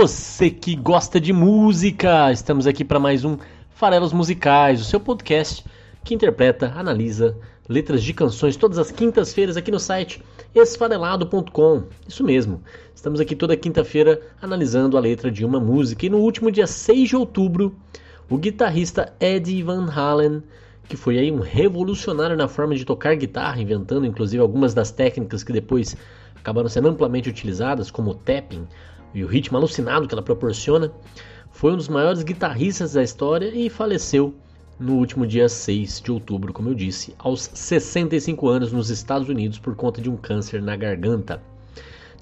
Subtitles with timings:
[0.00, 2.30] Você que gosta de música!
[2.30, 3.36] Estamos aqui para mais um
[3.70, 5.64] Farelos Musicais, o seu podcast
[6.04, 7.36] que interpreta, analisa
[7.68, 10.22] letras de canções todas as quintas-feiras aqui no site
[10.54, 11.82] esfarelado.com.
[12.06, 12.62] Isso mesmo,
[12.94, 17.08] estamos aqui toda quinta-feira analisando a letra de uma música e no último dia 6
[17.08, 17.74] de outubro,
[18.30, 20.44] o guitarrista Eddie Van Halen,
[20.88, 25.42] que foi aí um revolucionário na forma de tocar guitarra, inventando inclusive algumas das técnicas
[25.42, 25.96] que depois
[26.36, 28.64] acabaram sendo amplamente utilizadas, como o tapping
[29.18, 30.92] e o ritmo alucinado que ela proporciona,
[31.50, 34.34] foi um dos maiores guitarristas da história e faleceu
[34.78, 39.58] no último dia 6 de outubro, como eu disse, aos 65 anos nos Estados Unidos
[39.58, 41.42] por conta de um câncer na garganta.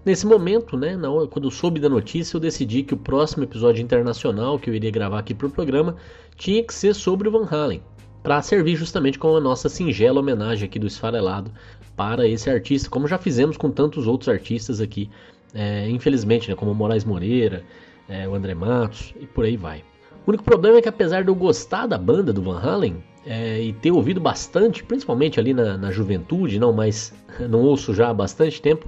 [0.06, 3.44] Nesse momento, né, na hora, quando eu soube da notícia, eu decidi que o próximo
[3.44, 5.96] episódio internacional que eu iria gravar aqui para o programa
[6.36, 7.82] tinha que ser sobre o Van Halen,
[8.22, 11.50] para servir justamente como a nossa singela homenagem aqui do Esfarelado
[11.94, 15.10] para esse artista, como já fizemos com tantos outros artistas aqui,
[15.56, 17.64] é, infelizmente, né, como o Moraes Moreira,
[18.06, 19.82] é, o André Matos e por aí vai.
[20.26, 23.60] O único problema é que apesar de eu gostar da banda do Van Halen é,
[23.62, 27.14] e ter ouvido bastante, principalmente ali na, na juventude, não, mas
[27.48, 28.86] não ouço já há bastante tempo,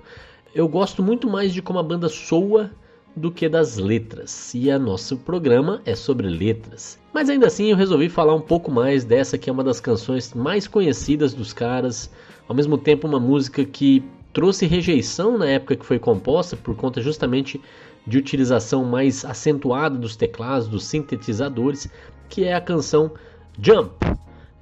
[0.55, 2.71] eu gosto muito mais de como a banda soa
[3.17, 4.55] do que das letras.
[4.55, 6.99] E a nosso programa é sobre letras.
[7.15, 10.35] Mas ainda assim eu resolvi falar um pouco mais dessa que é uma das canções
[10.35, 12.11] mais conhecidas dos caras,
[12.47, 17.01] ao mesmo tempo uma música que trouxe rejeição na época que foi composta por conta
[17.01, 17.61] justamente
[18.07, 21.91] de utilização mais acentuada dos teclados, dos sintetizadores,
[22.29, 23.13] que é a canção
[23.61, 23.95] Jump.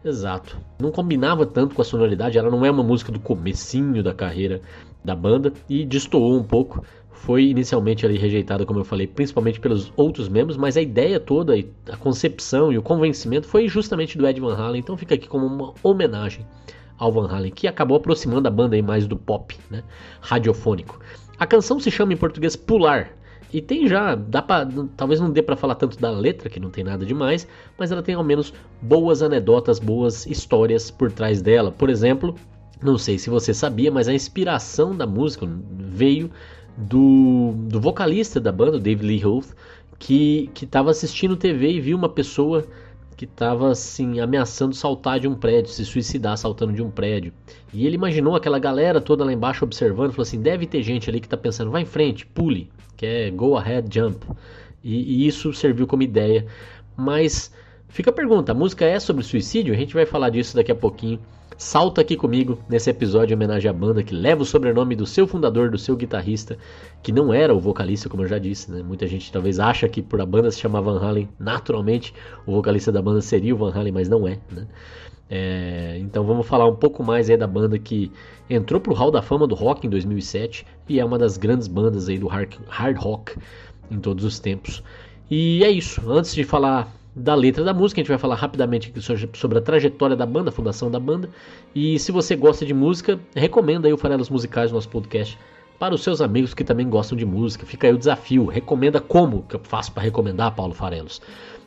[0.04, 0.56] Exato.
[0.80, 4.60] Não combinava tanto com a sonoridade, ela não é uma música do comecinho da carreira
[5.04, 6.84] da banda e destoou um pouco.
[7.10, 11.54] Foi inicialmente ali rejeitada, como eu falei, principalmente pelos outros membros, mas a ideia toda,
[11.90, 15.46] a concepção e o convencimento foi justamente do Ed Van Halen, então fica aqui como
[15.46, 16.46] uma homenagem
[16.98, 19.82] ao Van Halen, que acabou aproximando a banda aí mais do pop, né,
[20.20, 21.00] radiofônico.
[21.38, 23.10] A canção se chama em português Pular,
[23.52, 26.70] e tem já, dá pra, talvez não dê para falar tanto da letra, que não
[26.70, 27.46] tem nada demais,
[27.78, 28.52] mas ela tem ao menos
[28.82, 31.70] boas anedotas, boas histórias por trás dela.
[31.70, 32.34] Por exemplo,
[32.82, 36.30] não sei se você sabia, mas a inspiração da música veio
[36.76, 39.54] do, do vocalista da banda, David Lee Roth,
[39.98, 42.66] que estava assistindo TV e viu uma pessoa
[43.16, 47.32] que estava assim ameaçando saltar de um prédio, se suicidar saltando de um prédio.
[47.72, 51.18] E ele imaginou aquela galera toda lá embaixo observando, falou assim: deve ter gente ali
[51.18, 54.26] que está pensando, vai em frente, pule, que é go ahead, jump.
[54.84, 56.46] E, e isso serviu como ideia.
[56.94, 57.50] Mas
[57.88, 59.72] fica a pergunta: a música é sobre suicídio?
[59.72, 61.18] A gente vai falar disso daqui a pouquinho.
[61.58, 65.26] Salta aqui comigo nesse episódio em homenagem à banda que leva o sobrenome do seu
[65.26, 66.58] fundador, do seu guitarrista,
[67.02, 68.70] que não era o vocalista, como eu já disse.
[68.70, 68.82] Né?
[68.82, 72.12] Muita gente talvez acha que por a banda se chamar Van Halen, naturalmente
[72.46, 74.38] o vocalista da banda seria o Van Halen, mas não é.
[74.52, 74.66] Né?
[75.30, 78.12] É, então vamos falar um pouco mais aí da banda que
[78.50, 82.08] entrou pro Hall da Fama do Rock em 2007 e é uma das grandes bandas
[82.10, 83.36] aí do hard, hard rock
[83.90, 84.82] em todos os tempos.
[85.30, 86.02] E é isso.
[86.10, 88.00] Antes de falar da letra da música.
[88.00, 88.92] A gente vai falar rapidamente
[89.34, 91.30] sobre a trajetória da banda, a fundação da banda.
[91.74, 95.38] E se você gosta de música, recomenda aí o Farelos Musicais, nosso podcast,
[95.78, 97.64] para os seus amigos que também gostam de música.
[97.64, 98.44] Fica aí o desafio.
[98.44, 101.22] Recomenda como que eu faço para recomendar, Paulo Farelos?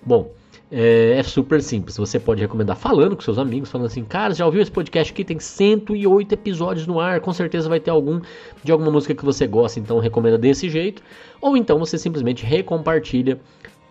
[0.05, 0.31] Bom,
[0.71, 1.97] é, é, super simples.
[1.97, 5.23] Você pode recomendar falando com seus amigos, falando assim, cara, já ouviu esse podcast aqui?
[5.23, 8.21] Tem 108 episódios no ar, com certeza vai ter algum
[8.63, 11.01] de alguma música que você gosta, então recomenda desse jeito.
[11.41, 13.39] Ou então você simplesmente recompartilha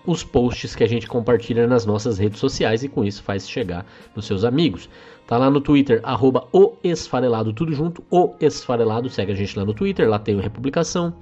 [0.09, 3.85] os posts que a gente compartilha nas nossas redes sociais e com isso faz chegar
[4.17, 4.89] nos seus amigos.
[5.27, 9.67] Tá lá no Twitter, arroba o Esfarelado, tudo junto, o Esfarelado, segue a gente lá
[9.67, 11.13] no Twitter, lá tem o Republicação.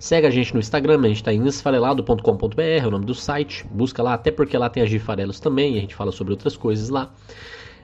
[0.00, 3.64] Segue a gente no Instagram, a gente está em esfarelado.com.br, é o nome do site,
[3.70, 6.88] busca lá, até porque lá tem as Gifarelos também, a gente fala sobre outras coisas
[6.88, 7.12] lá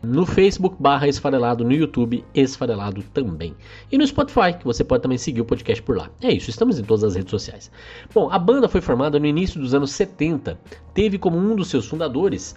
[0.04, 3.54] no Facebook barra Esfarelado, no YouTube Esfarelado também.
[3.90, 6.10] E no Spotify, que você pode também seguir o podcast por lá.
[6.20, 7.70] É isso, estamos em todas as redes sociais.
[8.14, 10.58] Bom, a banda foi formada no início dos anos 70,
[10.92, 12.54] teve como um dos seus fundadores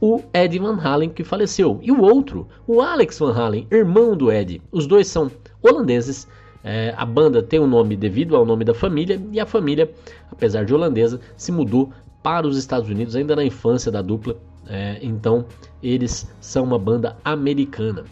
[0.00, 4.32] o Ed Van Halen, que faleceu, e o outro, o Alex Van Halen, irmão do
[4.32, 4.62] Ed.
[4.72, 5.30] Os dois são
[5.62, 6.26] holandeses.
[6.64, 9.90] É, a banda tem o um nome devido ao nome da família, e a família,
[10.30, 11.92] apesar de holandesa, se mudou
[12.22, 14.36] para os Estados Unidos ainda na infância da dupla
[14.70, 15.44] é, então,
[15.82, 18.04] eles são uma banda americana.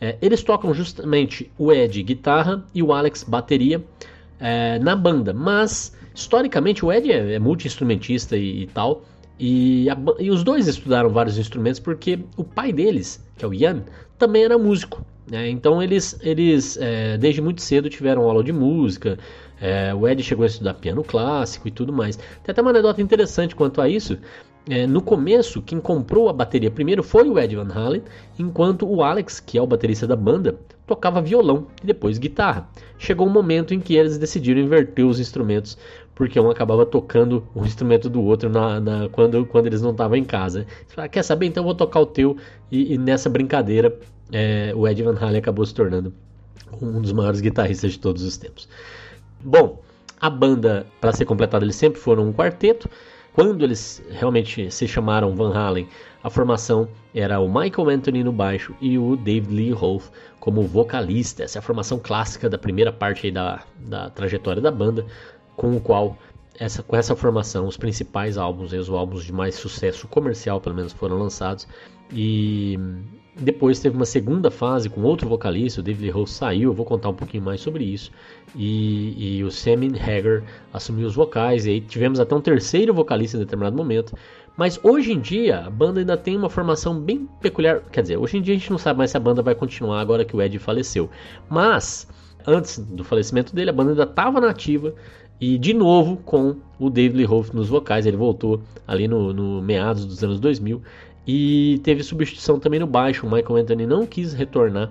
[0.00, 3.84] É, eles tocam justamente o Ed guitarra e o Alex bateria
[4.38, 9.04] é, na banda, mas Historicamente, o Ed é, é multi-instrumentista e, e tal,
[9.38, 13.54] e, a, e, os dois estudaram vários instrumentos porque o pai deles, que é o
[13.54, 13.84] Ian,
[14.18, 15.06] também era músico.
[15.30, 15.48] Né?
[15.48, 19.16] Então eles, eles é, desde muito cedo tiveram aula de música.
[19.60, 22.16] É, o Ed chegou a estudar piano clássico e tudo mais.
[22.16, 24.18] Tem até uma anedota interessante quanto a isso.
[24.68, 28.02] É, no começo, quem comprou a bateria primeiro foi o Ed Van Halen,
[28.38, 32.68] enquanto o Alex, que é o baterista da banda, tocava violão e depois guitarra.
[32.98, 35.78] Chegou um momento em que eles decidiram inverter os instrumentos
[36.18, 40.16] porque um acabava tocando o instrumento do outro na, na quando, quando eles não estavam
[40.16, 40.66] em casa.
[40.88, 41.46] Falaram, quer saber?
[41.46, 42.36] Então eu vou tocar o teu.
[42.72, 43.96] E, e nessa brincadeira,
[44.32, 46.12] é, o Ed Van Halen acabou se tornando
[46.82, 48.68] um dos maiores guitarristas de todos os tempos.
[49.40, 49.80] Bom,
[50.20, 52.90] a banda, para ser completada, eles sempre foram um quarteto.
[53.38, 55.88] Quando eles realmente se chamaram Van Halen,
[56.24, 61.44] a formação era o Michael Anthony no baixo e o David Lee Roth como vocalista.
[61.44, 65.06] Essa é a formação clássica da primeira parte da, da trajetória da banda
[65.54, 66.18] com o qual
[66.58, 70.92] essa, com essa formação os principais álbuns, os álbuns de mais sucesso comercial pelo menos
[70.92, 71.66] foram lançados.
[72.12, 72.78] E
[73.36, 77.10] depois teve uma segunda fase com outro vocalista, o David Lee saiu, eu vou contar
[77.10, 78.10] um pouquinho mais sobre isso.
[78.56, 83.36] E, e o Sammy Hagar assumiu os vocais e aí tivemos até um terceiro vocalista
[83.36, 84.16] em determinado momento.
[84.56, 88.38] Mas hoje em dia a banda ainda tem uma formação bem peculiar, quer dizer, hoje
[88.38, 90.42] em dia a gente não sabe mais se a banda vai continuar agora que o
[90.42, 91.08] Ed faleceu,
[91.48, 92.08] mas
[92.44, 94.94] antes do falecimento dele a banda ainda estava nativa
[95.40, 99.62] e de novo com o David Lee Roth nos vocais, ele voltou ali no, no,
[99.62, 100.82] meados dos anos 2000
[101.26, 103.26] e teve substituição também no baixo.
[103.26, 104.90] O Michael Anthony não quis retornar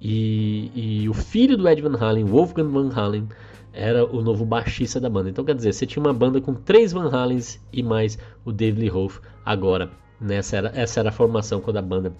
[0.00, 3.28] e, e o filho do Ed Van Halen, Wolfgang Van Halen,
[3.72, 5.30] era o novo baixista da banda.
[5.30, 8.80] Então quer dizer, você tinha uma banda com três Van Halens e mais o David
[8.80, 9.90] Lee Roth agora.
[10.20, 12.12] Nessa era, essa era a formação quando a banda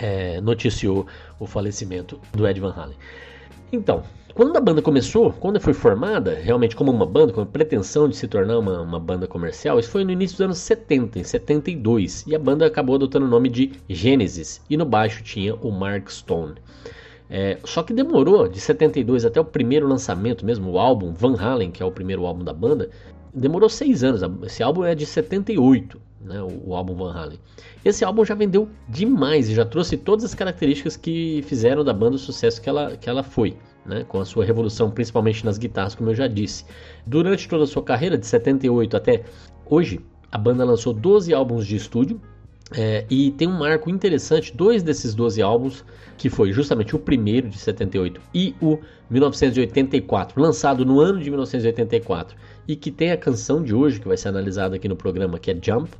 [0.00, 1.06] é, noticiou
[1.38, 2.96] o falecimento do Ed Van Halen.
[3.72, 4.02] Então,
[4.34, 8.16] quando a banda começou, quando foi formada, realmente como uma banda, com a pretensão de
[8.16, 12.24] se tornar uma, uma, banda comercial, isso foi no início dos anos 70, em 72,
[12.26, 16.08] e a banda acabou adotando o nome de Genesis, e no baixo tinha o Mark
[16.10, 16.54] Stone.
[17.28, 21.70] É, só que demorou de 72 até o primeiro lançamento mesmo, o álbum Van Halen,
[21.70, 22.88] que é o primeiro álbum da banda,
[23.34, 24.22] demorou seis anos.
[24.44, 27.38] Esse álbum é de 78, né, o, o álbum Van Halen.
[27.84, 32.16] Esse álbum já vendeu demais e já trouxe todas as características que fizeram da banda
[32.16, 35.94] o sucesso que ela, que ela foi né, com a sua revolução, principalmente nas guitarras,
[35.94, 36.64] como eu já disse.
[37.06, 39.24] Durante toda a sua carreira, de 78 até
[39.66, 40.00] hoje,
[40.30, 42.20] a banda lançou 12 álbuns de estúdio.
[42.72, 45.84] É, e tem um marco interessante, dois desses 12 álbuns,
[46.16, 48.78] que foi justamente o primeiro de 78 e o
[49.10, 52.36] 1984, lançado no ano de 1984,
[52.68, 55.50] e que tem a canção de hoje, que vai ser analisada aqui no programa, que
[55.50, 55.90] é Jump.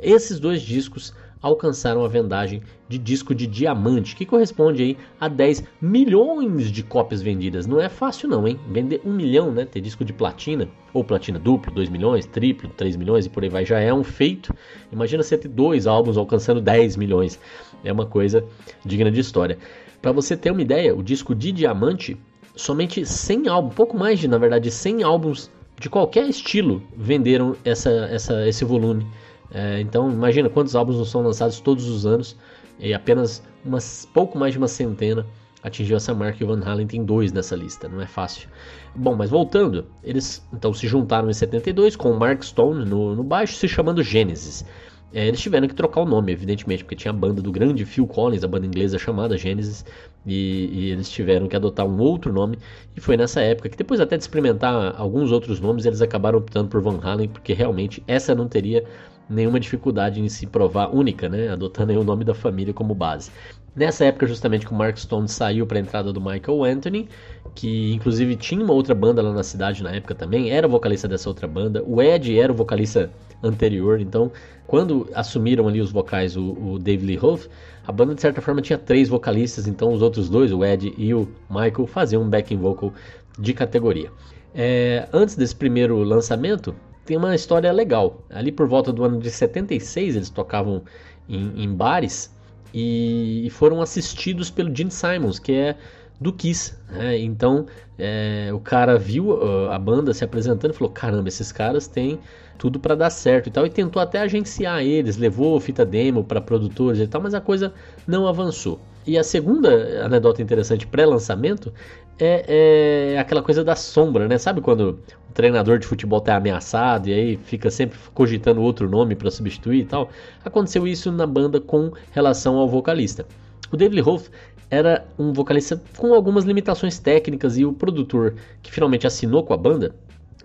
[0.00, 5.64] Esses dois discos alcançaram a vendagem de disco de diamante, que corresponde aí a 10
[5.80, 7.66] milhões de cópias vendidas.
[7.66, 8.58] Não é fácil não, hein?
[8.68, 9.64] Vender um milhão, né?
[9.64, 13.48] Ter disco de platina, ou platina duplo, 2 milhões, triplo, 3 milhões e por aí
[13.48, 14.54] vai, já é um feito.
[14.92, 17.38] Imagina você ter dois álbuns alcançando 10 milhões.
[17.84, 18.44] É uma coisa
[18.84, 19.56] digna de história.
[20.02, 22.16] Para você ter uma ideia, o disco de diamante,
[22.56, 27.90] somente 100 álbuns, pouco mais de, na verdade, 100 álbuns de qualquer estilo venderam essa,
[27.90, 29.06] essa, esse volume
[29.52, 32.36] é, então imagina quantos álbuns não são lançados todos os anos
[32.78, 35.26] e apenas umas, pouco mais de uma centena
[35.62, 38.48] atingiu essa marca e o Van Halen tem dois nessa lista, não é fácil.
[38.94, 43.22] Bom, mas voltando, eles então se juntaram em 72 com o Mark Stone no, no
[43.22, 44.64] baixo, se chamando Genesis.
[45.12, 48.06] É, eles tiveram que trocar o nome, evidentemente, porque tinha a banda do grande Phil
[48.06, 49.84] Collins, a banda inglesa chamada Genesis,
[50.24, 52.56] e, e, eles tiveram que adotar um outro nome.
[52.96, 56.68] E foi nessa época que, depois até de experimentar alguns outros nomes, eles acabaram optando
[56.68, 58.84] por Van Halen, porque realmente essa não teria
[59.30, 61.48] nenhuma dificuldade em se provar única, né?
[61.48, 63.30] adotando o nome da família como base.
[63.74, 67.08] Nessa época, justamente, que o Mark Stone saiu para a entrada do Michael Anthony,
[67.54, 71.28] que inclusive tinha uma outra banda lá na cidade na época também, era vocalista dessa
[71.28, 71.82] outra banda.
[71.86, 73.10] O Ed era o vocalista
[73.42, 74.32] anterior, então,
[74.66, 77.48] quando assumiram ali os vocais o, o Dave Lee Roth,
[77.86, 81.14] a banda de certa forma tinha três vocalistas, então os outros dois, o Ed e
[81.14, 82.92] o Michael, faziam um backing vocal
[83.38, 84.10] de categoria.
[84.52, 86.74] É, antes desse primeiro lançamento,
[87.10, 88.22] tem uma história legal.
[88.30, 90.82] Ali por volta do ano de 76 eles tocavam
[91.28, 92.32] em, em bares
[92.72, 95.76] e, foram assistidos pelo Gene Simons, que é
[96.20, 96.72] do Kiss.
[96.88, 97.18] Né?
[97.18, 97.66] Então
[97.98, 102.20] é, o cara viu uh, a banda se apresentando e falou: caramba, esses caras têm
[102.56, 103.66] tudo para dar certo e tal.
[103.66, 107.74] E tentou até agenciar eles, levou fita demo para produtores e tal, mas a coisa
[108.06, 108.78] não avançou.
[109.04, 111.72] E a segunda anedota interessante pré-lançamento
[112.20, 114.36] é, é, aquela coisa da sombra, né?
[114.36, 119.14] Sabe quando o treinador de futebol tá ameaçado e aí fica sempre cogitando outro nome
[119.16, 120.10] para substituir e tal?
[120.44, 123.26] Aconteceu isso na banda com relação ao vocalista.
[123.72, 124.28] O David Roth
[124.70, 129.56] era um vocalista com algumas limitações técnicas e o produtor que finalmente assinou com a
[129.56, 129.94] banda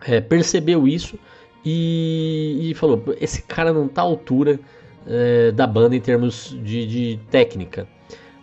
[0.06, 1.20] é, percebeu isso
[1.64, 4.60] e, e, falou: esse cara não tá à altura
[5.06, 7.88] é, da banda em termos de, de técnica.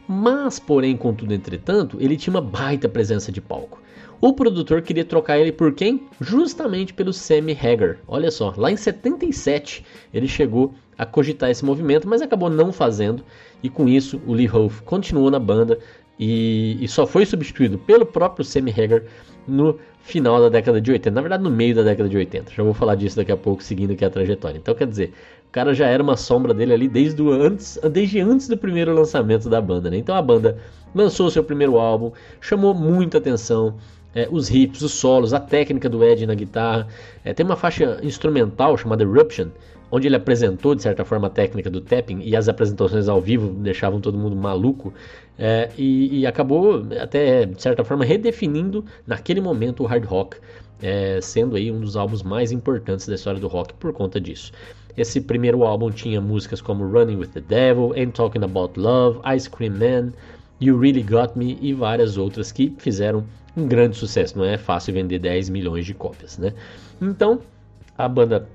[0.07, 3.81] Mas, porém, contudo, entretanto, ele tinha uma baita presença de palco.
[4.21, 6.07] O produtor queria trocar ele por quem?
[6.21, 7.99] Justamente pelo Sammy Hagar.
[8.07, 13.25] Olha só, lá em 77 ele chegou a cogitar esse movimento, mas acabou não fazendo.
[13.63, 15.79] E com isso, o Lee Hoff continuou na banda
[16.19, 19.03] e, e só foi substituído pelo próprio Sammy Hagar
[19.47, 22.53] no final da década de 80, na verdade no meio da década de 80.
[22.53, 24.59] Já vou falar disso daqui a pouco, seguindo aqui a trajetória.
[24.59, 25.13] Então, quer dizer,
[25.53, 29.61] cara já era uma sombra dele ali desde, antes, desde antes do primeiro lançamento da
[29.61, 29.91] banda.
[29.91, 29.99] Né?
[29.99, 30.57] Então a banda
[30.95, 33.77] lançou seu primeiro álbum, chamou muita atenção.
[34.15, 36.87] É, os riffs, os solos, a técnica do Ed na guitarra.
[37.25, 39.49] É, tem uma faixa instrumental chamada Eruption,
[39.91, 43.49] onde ele apresentou de certa forma a técnica do tapping e as apresentações ao vivo
[43.55, 44.93] deixavam todo mundo maluco.
[45.39, 50.37] É, e, e, acabou até de certa forma redefinindo naquele momento o hard rock,
[50.83, 54.53] é, sendo aí um dos álbuns mais importantes da história do rock por conta disso.
[54.97, 59.49] Esse primeiro álbum tinha músicas como Running with the Devil, Ain't Talking About Love, Ice
[59.49, 60.13] Cream Man,
[60.61, 63.25] You Really Got Me e várias outras que fizeram
[63.57, 64.39] um grande sucesso.
[64.39, 66.53] Não é fácil vender 10 milhões de cópias, né?
[67.01, 67.41] Então,
[67.97, 68.49] a banda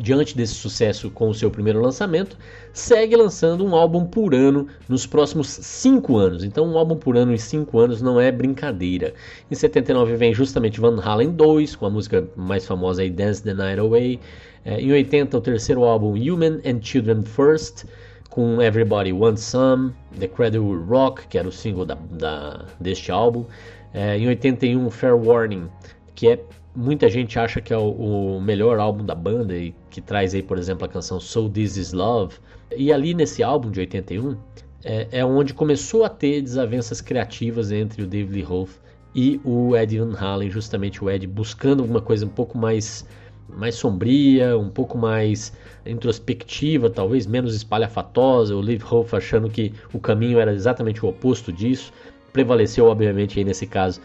[0.00, 2.36] diante desse sucesso com o seu primeiro lançamento,
[2.72, 6.44] segue lançando um álbum por ano nos próximos 5 anos.
[6.44, 9.14] Então, um álbum por ano em 5 anos não é brincadeira.
[9.50, 13.54] Em 79 vem justamente Van Halen 2, com a música mais famosa aí, Dance the
[13.54, 14.20] Night Away.
[14.64, 17.84] É, em 80, o terceiro álbum, Human and Children First,
[18.30, 23.44] com Everybody Wants Some, The Cradle Rock, que era o single da, da deste álbum.
[23.92, 25.68] É, em 81, Fair Warning,
[26.14, 26.40] que é
[26.74, 27.90] muita gente acha que é o,
[28.36, 31.76] o, melhor álbum da banda e que traz aí, por exemplo, a canção So This
[31.76, 32.34] Is Love.
[32.76, 34.36] E ali nesse álbum de 81
[34.82, 38.80] é, é onde começou a ter desavenças criativas entre o David Lee Roth
[39.14, 43.06] e o Ed Van Halen, justamente o Ed buscando alguma coisa um pouco mais
[43.48, 45.52] mais sombria, um pouco mais
[45.86, 51.52] introspectiva, talvez menos espalhafatosa, o Lee Roth achando que o caminho era exatamente o oposto
[51.52, 51.92] disso.
[52.32, 54.00] Prevaleceu, obviamente, aí nesse caso,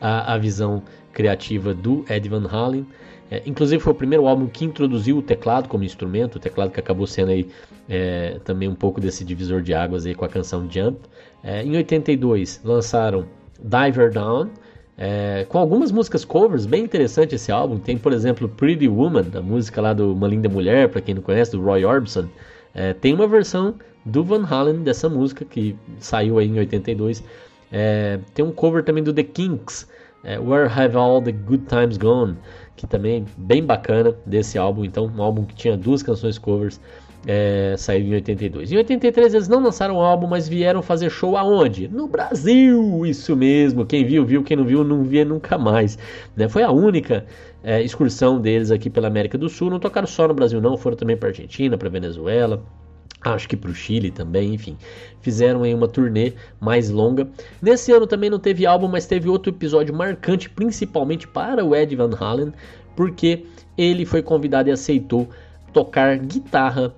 [0.00, 0.82] a, a visão
[1.12, 2.86] criativa do Ed Van Halen.
[3.30, 6.78] É, inclusive foi o primeiro álbum que introduziu o teclado como instrumento, o teclado que
[6.78, 7.48] acabou sendo aí
[7.88, 10.98] é, também um pouco desse divisor de águas aí com a canção Jump.
[11.42, 13.26] É, em 82 lançaram
[13.58, 14.50] Diver Down,
[14.96, 17.78] é, com algumas músicas covers, bem interessante esse álbum.
[17.78, 21.22] Tem, por exemplo, Pretty Woman, a música lá do Uma Linda Mulher, para quem não
[21.22, 22.28] conhece, do Roy Orbison.
[22.74, 27.22] É, tem uma versão do Van Halen dessa música que saiu aí em 82.
[27.70, 29.88] É, tem um cover também do The Kinks,
[30.24, 32.36] é, Where Have All the Good Times Gone,
[32.76, 34.84] que também bem bacana desse álbum.
[34.84, 36.80] Então, um álbum que tinha duas canções covers,
[37.26, 38.72] é, em 82.
[38.72, 41.88] Em 83 eles não lançaram o álbum, mas vieram fazer show aonde?
[41.88, 43.06] No Brasil!
[43.06, 45.98] Isso mesmo, quem viu, viu, quem não viu, não via nunca mais.
[46.36, 46.48] Né?
[46.48, 47.24] Foi a única
[47.62, 49.70] é, excursão deles aqui pela América do Sul.
[49.70, 52.62] Não tocaram só no Brasil, não, foram também para Argentina, para Venezuela
[53.24, 54.76] acho que para o Chile também, enfim,
[55.20, 57.28] fizeram aí uma turnê mais longa.
[57.60, 61.94] Nesse ano também não teve álbum, mas teve outro episódio marcante, principalmente para o Ed
[61.94, 62.52] Van Halen,
[62.96, 63.44] porque
[63.78, 65.28] ele foi convidado e aceitou
[65.72, 66.92] tocar guitarra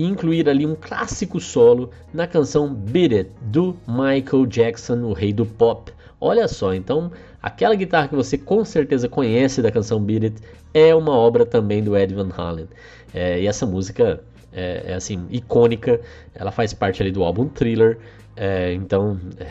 [0.00, 5.30] e incluir ali um clássico solo na canção Beat It do Michael Jackson, o rei
[5.30, 5.92] do pop.
[6.18, 10.36] Olha só, então aquela guitarra que você com certeza conhece da canção Beat It
[10.72, 12.66] é uma obra também do Ed Van Halen.
[13.12, 16.00] É, e essa música é, é, assim icônica,
[16.34, 17.98] ela faz parte ali do álbum Thriller,
[18.42, 19.44] é, então é,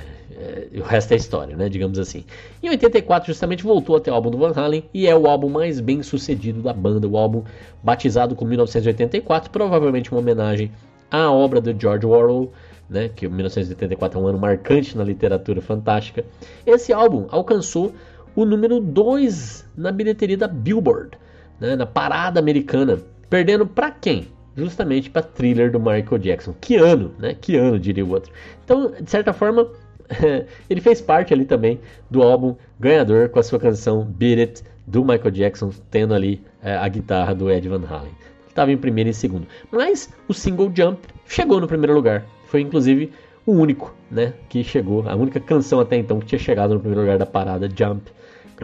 [0.74, 2.26] é, o resto é história, né, digamos assim.
[2.64, 5.80] Em 84 justamente voltou até o álbum do Van Halen e é o álbum mais
[5.80, 7.44] bem sucedido da banda, o álbum
[7.84, 10.72] batizado com 1984, provavelmente uma homenagem
[11.12, 12.52] à obra do George Orwell,
[12.90, 16.26] né, que 1984 é um ano marcante na literatura fantástica.
[16.66, 17.94] Esse álbum alcançou
[18.36, 21.12] o número 2 na bilheteria da Billboard,
[21.60, 22.98] né, na parada americana,
[23.30, 24.28] perdendo para quem?
[24.60, 26.54] Justamente para thriller do Michael Jackson.
[26.60, 27.36] Que ano, né?
[27.40, 28.32] Que ano, diria o outro.
[28.64, 29.68] Então, de certa forma,
[30.70, 35.04] ele fez parte ali também do álbum ganhador com a sua canção Beat It do
[35.04, 38.12] Michael Jackson, tendo ali é, a guitarra do Ed Van Halen.
[38.48, 39.48] Estava em primeiro e segundo.
[39.72, 42.26] Mas o single Jump chegou no primeiro lugar.
[42.46, 43.12] Foi inclusive
[43.46, 47.02] o único, né, que chegou, a única canção até então que tinha chegado no primeiro
[47.02, 48.12] lugar da parada Jump.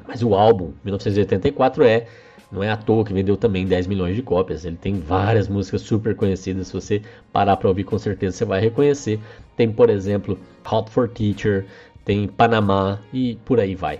[0.08, 2.06] Mas o álbum, 1984, é
[2.52, 4.66] não é à toa que vendeu também 10 milhões de cópias.
[4.66, 6.68] Ele tem várias músicas super conhecidas.
[6.68, 9.20] Se você parar para ouvir, com certeza você vai reconhecer.
[9.56, 10.38] Tem, por exemplo,
[10.70, 11.66] Hot for Teacher,
[12.04, 14.00] tem Panamá e por aí vai.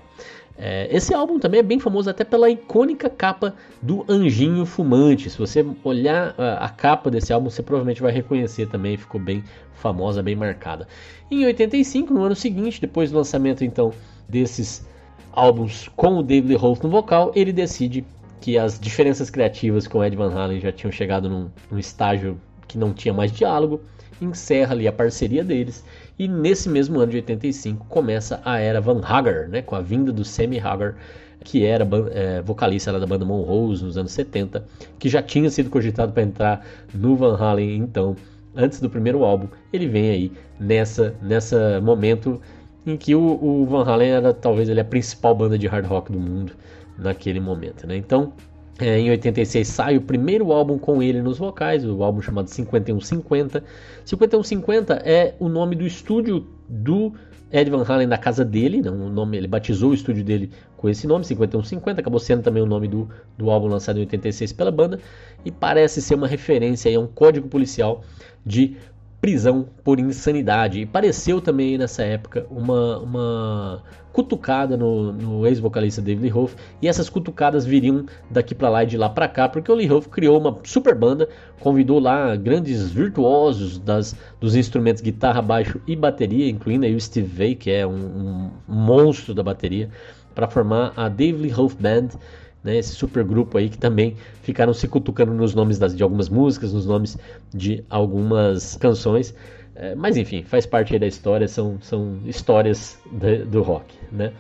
[0.58, 5.30] É, esse álbum também é bem famoso até pela icônica capa do Anjinho Fumante.
[5.30, 8.96] Se você olhar a, a capa desse álbum, você provavelmente vai reconhecer também.
[8.96, 10.88] Ficou bem famosa, bem marcada.
[11.30, 13.92] Em 85, no ano seguinte, depois do lançamento então
[14.30, 14.88] desses
[15.36, 18.06] álbuns com o David Roth no vocal, ele decide
[18.46, 22.78] que as diferenças criativas com Ed Van Halen já tinham chegado num, num estágio que
[22.78, 23.82] não tinha mais diálogo,
[24.22, 25.84] encerra ali a parceria deles
[26.20, 30.12] e nesse mesmo ano de 85 começa a era Van Hagar, né, com a vinda
[30.12, 30.96] do Sammy Hagar,
[31.44, 34.64] que era é, vocalista da banda Monrose nos anos 70,
[35.00, 38.16] que já tinha sido cogitado para entrar no Van Halen então,
[38.56, 39.48] antes do primeiro álbum.
[39.74, 42.40] Ele vem aí nessa nessa momento
[42.86, 46.12] em que o, o Van Halen era talvez ele a principal banda de hard rock
[46.12, 46.54] do mundo
[46.98, 47.96] naquele momento, né?
[47.96, 48.34] Então,
[48.80, 53.64] é, em 86 sai o primeiro álbum com ele nos vocais, o álbum chamado 5150.
[54.04, 57.14] 5150 é o nome do estúdio do
[57.52, 60.90] Ed Van Halen da casa dele, não, o nome, ele batizou o estúdio dele com
[60.90, 64.72] esse nome, 5150, acabou sendo também o nome do, do álbum lançado em 86 pela
[64.72, 65.00] banda,
[65.46, 68.04] e parece ser uma referência a um código policial
[68.46, 68.76] de
[69.20, 70.82] prisão por insanidade.
[70.82, 73.84] E pareceu também nessa época uma, uma
[74.16, 78.88] cutucada no, no ex-vocalista David Lee Roth, e essas cutucadas viriam daqui para lá e
[78.88, 81.28] de lá para cá, porque o Lee Roth criou uma super banda,
[81.60, 87.28] convidou lá grandes virtuosos das, dos instrumentos guitarra, baixo e bateria, incluindo aí o Steve
[87.28, 89.90] Vai, que é um, um monstro da bateria,
[90.34, 92.10] para formar a David Lee Roth Band,
[92.66, 96.28] né, esse super grupo aí que também ficaram se cutucando nos nomes das, de algumas
[96.28, 97.16] músicas, nos nomes
[97.54, 99.36] de algumas canções.
[99.76, 104.34] É, mas enfim, faz parte da história, são, são histórias de, do rock, né?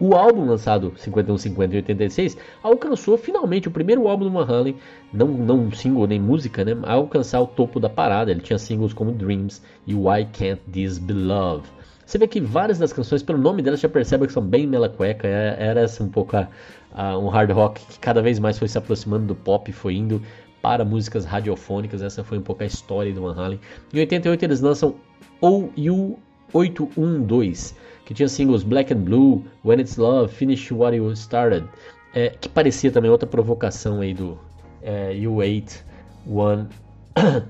[0.00, 4.76] O álbum lançado 5150 e 86 alcançou finalmente o primeiro álbum do Van Halen,
[5.12, 8.30] não, não um single nem música, né, a alcançar o topo da parada.
[8.30, 11.68] Ele tinha singles como Dreams e Why Can't This Be Love.
[12.08, 14.88] Você vê que várias das canções, pelo nome delas, já percebe que são bem mela
[14.88, 15.28] cueca.
[15.28, 16.48] É, era essa um pouco a,
[16.94, 20.22] a, um hard rock que cada vez mais foi se aproximando do pop, foi indo
[20.62, 22.00] para músicas radiofônicas.
[22.00, 23.60] Essa foi um pouco a história do Van Halen.
[23.92, 24.94] Em 88 eles lançam
[25.42, 26.18] OU
[26.54, 27.74] 812,
[28.06, 31.68] que tinha singles Black and Blue, When It's Love, Finish What You Started,
[32.14, 34.38] é, que parecia também outra provocação aí do
[34.80, 35.82] é, U8
[36.26, 36.68] One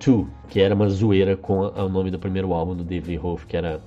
[0.00, 3.56] Two, que era uma zoeira com o nome do primeiro álbum do David Roth, que
[3.56, 3.80] era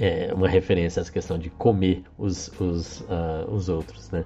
[0.00, 4.24] é, uma referência a essa questão de comer os, os, uh, os outros, né?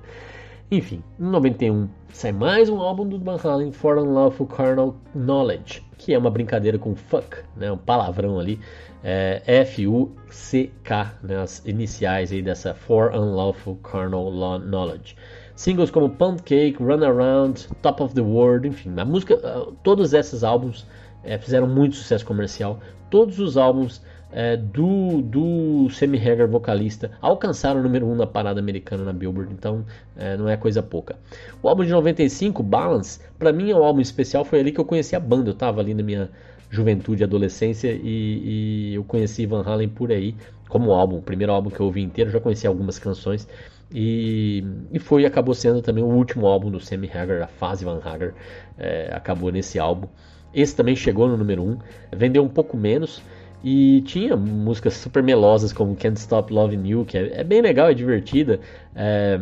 [0.71, 6.13] Enfim, em 91 sai mais um álbum do Van Halen, For Unlawful Carnal Knowledge, que
[6.13, 8.61] é uma brincadeira com fuck, né, um palavrão ali,
[9.03, 15.17] é, F-U-C-K, né, as iniciais aí dessa For Unlawful Carnal Knowledge.
[15.57, 20.13] Singles como Pound Cake, Run Around, Top of the World, enfim, a música, uh, todos
[20.13, 20.87] esses álbuns
[21.25, 22.79] é, fizeram muito sucesso comercial.
[23.11, 28.27] Todos os álbuns é, do, do Sammy Hagar, vocalista, alcançaram o número 1 um na
[28.27, 29.85] parada americana na Billboard, então
[30.17, 31.17] é, não é coisa pouca.
[31.63, 34.85] O álbum de 95, Balance, para mim é um álbum especial, foi ali que eu
[34.85, 36.31] conheci a banda, eu estava ali na minha
[36.71, 40.35] juventude e adolescência e, e, eu conheci Van Halen por aí,
[40.69, 43.49] como álbum, o primeiro álbum que eu ouvi inteiro, já conheci algumas canções.
[43.91, 44.63] E,
[44.93, 48.35] e foi acabou sendo também o último álbum do Sammy Hagar, a fase Van Hagar,
[48.77, 50.09] é, acabou nesse álbum.
[50.53, 51.79] Esse também chegou no número 1, um,
[52.15, 53.23] vendeu um pouco menos,
[53.63, 57.89] e tinha músicas super melosas como Can't Stop Loving You, que é, é bem legal,
[57.91, 58.61] é divertida.
[58.95, 59.39] É,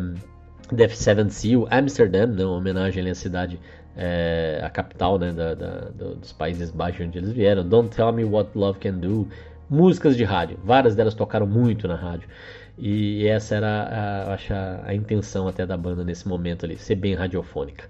[0.71, 3.59] Death Seven Seal, Amsterdam, né, uma homenagem à cidade,
[3.95, 7.67] é, a capital né, da, da, dos Países Baixos onde eles vieram.
[7.67, 9.27] Don't Tell Me What Love Can Do.
[9.69, 12.29] Músicas de rádio, várias delas tocaram muito na rádio.
[12.77, 17.83] E essa era, a, a intenção até da banda nesse momento ali, ser bem radiofônica.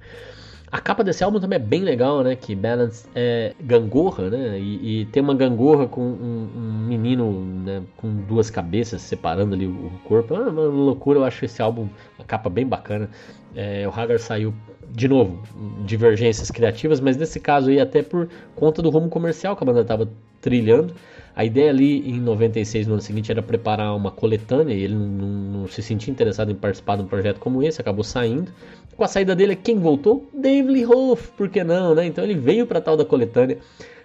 [0.70, 2.36] A capa desse álbum também é bem legal, né?
[2.36, 4.60] Que Balance é gangorra, né?
[4.60, 7.32] E, e tem uma gangorra com um, um, menino
[7.64, 7.84] né?
[7.96, 10.36] com duas cabeças separando ali o corpo.
[10.36, 11.88] É uma loucura, eu acho esse álbum,
[12.20, 13.10] a capa bem bacana.
[13.56, 14.54] É, o Hagar saiu,
[14.92, 15.42] de novo,
[15.86, 19.82] divergências criativas, mas nesse caso aí até por conta do rumo comercial que a banda
[19.82, 20.10] estava
[20.42, 20.94] trilhando.
[21.38, 25.06] A ideia ali em 96, no ano seguinte, era preparar uma coletânea e ele não,
[25.06, 28.52] não, se sentia interessado em participar de um projeto como esse, acabou saindo.
[28.96, 30.28] Com a saída dele, quem voltou?
[30.34, 32.06] David Lee Roth, por que não, né?
[32.06, 33.58] Então ele veio para tal da coletânea,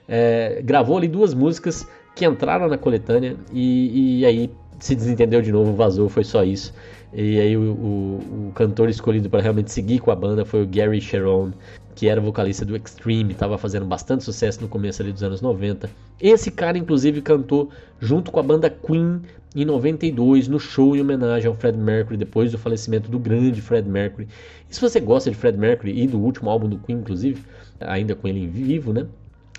[0.08, 5.52] é, gravou ali duas músicas que entraram na coletânea e, e aí se desentendeu de
[5.52, 6.74] novo, vazou, foi só isso.
[7.12, 10.66] E aí o, o, o cantor escolhido para realmente seguir com a banda foi o
[10.66, 11.52] Gary Sharon,
[11.94, 15.90] que era vocalista do Extreme, estava fazendo bastante sucesso no começo ali dos anos 90.
[16.20, 19.20] Esse cara, inclusive, cantou junto com a banda Queen
[19.54, 23.88] em 92, no show em homenagem ao Fred Mercury, depois do falecimento do grande Fred
[23.88, 24.28] Mercury.
[24.70, 27.42] E se você gosta de Fred Mercury e do último álbum do Queen, inclusive,
[27.80, 29.06] ainda com ele em vivo, né?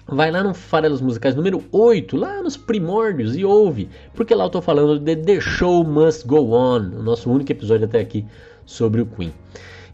[0.07, 4.49] Vai lá no Farelos Musicais número 8, lá nos primórdios, e ouve, porque lá eu
[4.49, 8.25] tô falando de The Show Must Go On, o nosso único episódio até aqui
[8.65, 9.31] sobre o Queen.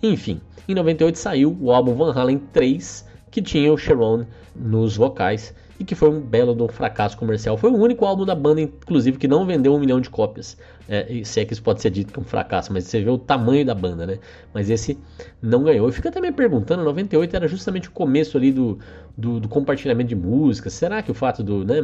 [0.02, 0.39] Enfim,
[0.72, 5.84] em 98 saiu o álbum Van Halen 3, que tinha o Sharon nos vocais e
[5.86, 7.58] que foi um belo de um fracasso comercial.
[7.58, 10.58] Foi o único álbum da banda, inclusive, que não vendeu um milhão de cópias.
[10.89, 13.18] É, se é que isso pode ser dito que é fracasso, mas você vê o
[13.18, 14.20] tamanho da banda, né?
[14.54, 14.98] Mas esse
[15.42, 15.89] não ganhou.
[15.92, 18.78] Fico até me perguntando, 98 era justamente o começo ali do,
[19.15, 20.70] do, do compartilhamento de música.
[20.70, 21.76] Será que o fato do, né,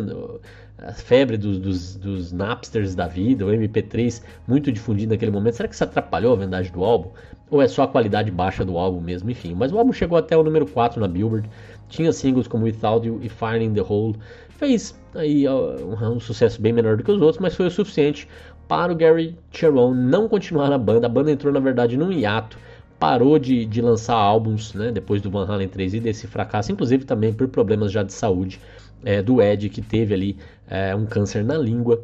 [0.79, 5.69] a febre dos, dos, dos, Napsters da vida, o MP3 muito difundido naquele momento, será
[5.69, 7.11] que isso atrapalhou a vendagem do álbum?
[7.49, 9.29] Ou é só a qualidade baixa do álbum mesmo?
[9.29, 11.47] Enfim, mas o álbum chegou até o número 4 na Billboard,
[11.95, 14.15] tinha singles como Without You e Fire in the Hole,
[14.49, 18.27] fez aí um, um sucesso bem menor do que os outros, mas foi o suficiente
[18.67, 21.07] para o Gary Cherone não continuar na banda.
[21.07, 22.57] A banda entrou, na verdade, num hiato,
[22.99, 27.05] parou de, de lançar álbuns né, depois do Van Halen 3 e desse fracasso, inclusive
[27.05, 28.59] também por problemas já de saúde
[29.03, 32.03] é, do Ed, que teve ali é, um câncer na língua.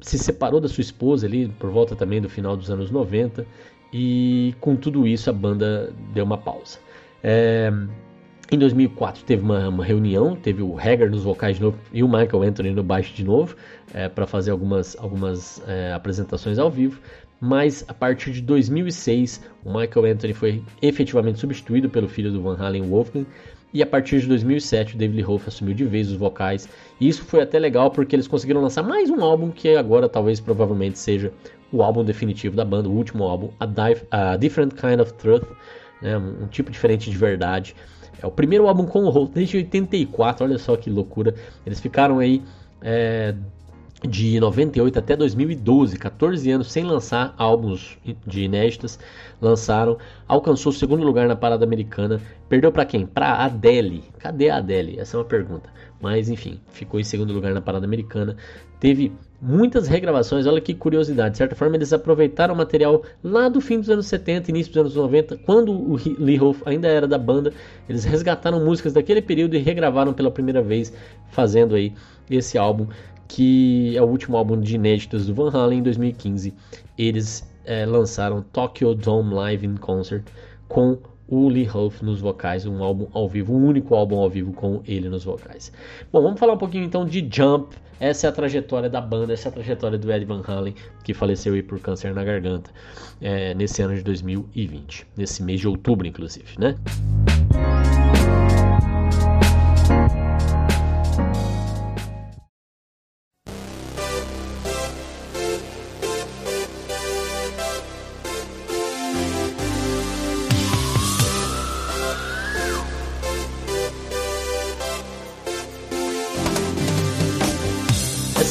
[0.00, 3.46] Se separou da sua esposa ali por volta também do final dos anos 90
[3.92, 6.78] e com tudo isso a banda deu uma pausa.
[7.22, 7.72] É,
[8.54, 12.08] em 2004 teve uma, uma, reunião, teve o Hagar nos vocais de novo e o
[12.08, 13.56] Michael Anthony no baixo de novo
[13.94, 17.00] é, para fazer algumas, algumas é, apresentações ao vivo.
[17.40, 22.56] Mas a partir de 2006 o Michael Anthony foi efetivamente substituído pelo filho do Van
[22.56, 23.26] Halen, Wolfgang.
[23.74, 26.68] E a partir de 2007 o David Lee Roth assumiu de vez os vocais.
[27.00, 30.40] E isso foi até legal porque eles conseguiram lançar mais um álbum que agora talvez
[30.40, 31.32] provavelmente seja
[31.72, 35.46] o álbum definitivo da banda, o último álbum, A, Dive, a Different Kind of Truth,
[36.02, 37.74] né, um tipo diferente de verdade.
[38.20, 41.34] É o primeiro álbum com o Roth desde 84, olha só que loucura.
[41.64, 42.42] Eles ficaram aí
[42.80, 43.34] é,
[44.08, 48.98] de 98 até 2012, 14 anos sem lançar álbuns de inéditas,
[49.40, 49.96] lançaram,
[50.26, 53.06] alcançou o segundo lugar na parada americana, perdeu para quem?
[53.06, 54.02] Para Adele.
[54.18, 54.98] Cadê a Adele?
[54.98, 55.70] Essa é uma pergunta.
[56.00, 58.36] Mas enfim, ficou em segundo lugar na parada americana.
[58.80, 61.32] Teve muitas regravações, olha que curiosidade.
[61.32, 64.80] De certa forma, eles aproveitaram o material lá do fim dos anos 70, início dos
[64.80, 67.52] anos 90, quando o Lee Hoff ainda era da banda.
[67.88, 70.92] Eles resgataram músicas daquele período e regravaram pela primeira vez,
[71.30, 71.92] fazendo aí
[72.30, 72.86] esse álbum
[73.26, 76.54] que é o último álbum de inéditos do Van Halen em 2015.
[76.98, 80.24] Eles é, lançaram Tokyo Dome Live in Concert
[80.68, 80.98] com
[81.32, 84.82] o Lee Huff nos vocais, um álbum ao vivo, um único álbum ao vivo com
[84.86, 85.72] ele nos vocais.
[86.12, 87.74] Bom, vamos falar um pouquinho então de Jump.
[87.98, 91.14] Essa é a trajetória da banda, essa é a trajetória do Ed Van Halen, que
[91.14, 92.70] faleceu aí por câncer na garganta
[93.18, 96.76] é, nesse ano de 2020, nesse mês de outubro, inclusive, né?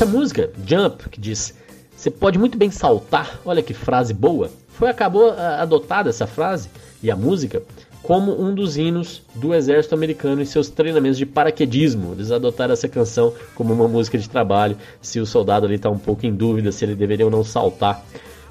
[0.01, 1.53] Essa música, Jump, que diz
[1.95, 6.71] você pode muito bem saltar, olha que frase boa, foi acabou adotada essa frase
[7.03, 7.61] e a música
[8.01, 12.13] como um dos hinos do exército americano em seus treinamentos de paraquedismo.
[12.13, 14.75] Eles adotaram essa canção como uma música de trabalho.
[14.99, 18.03] Se o soldado ali está um pouco em dúvida se ele deveria ou não saltar,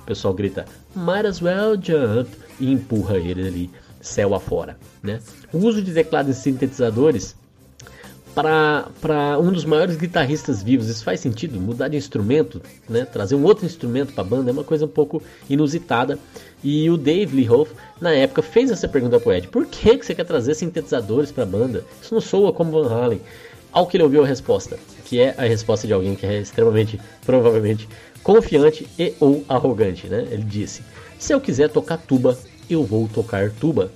[0.02, 4.78] o pessoal grita Might as well jump e empurra ele ali céu afora.
[5.02, 5.18] Né?
[5.52, 7.34] O uso de teclados e sintetizadores
[8.34, 10.88] para um dos maiores guitarristas vivos.
[10.88, 11.60] Isso faz sentido?
[11.60, 13.04] Mudar de instrumento, né?
[13.04, 16.18] trazer um outro instrumento para a banda é uma coisa um pouco inusitada.
[16.62, 19.96] E o Dave Lee Hoff, na época, fez essa pergunta para o Ed: por que,
[19.96, 21.84] que você quer trazer sintetizadores para a banda?
[22.02, 23.20] Isso não soa como Van Halen.
[23.72, 27.00] Ao que ele ouviu a resposta, que é a resposta de alguém que é extremamente,
[27.24, 27.88] provavelmente,
[28.22, 30.08] confiante e ou arrogante.
[30.08, 30.26] Né?
[30.30, 30.82] Ele disse:
[31.18, 32.36] se eu quiser tocar tuba,
[32.68, 33.90] eu vou tocar tuba.